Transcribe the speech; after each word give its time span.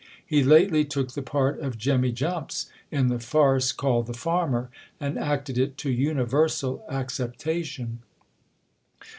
He 0.25 0.43
lately 0.43 0.83
took 0.83 1.11
the 1.11 1.21
part 1.21 1.59
of 1.59 1.77
Jemmy 1.77 2.11
Jumps, 2.11 2.65
in 2.89 3.05
the 3.09 3.19
farce 3.19 3.71
called 3.71 4.07
The 4.07 4.15
Farmer, 4.15 4.71
and 4.99 5.15
acted 5.19 5.59
it 5.59 5.77
to 5.77 5.91
universal 5.91 6.83
acceptation. 6.89 7.99